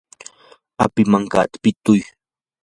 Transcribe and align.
api 0.85 1.01
mankata 1.11 1.55
pituy. 1.63 2.01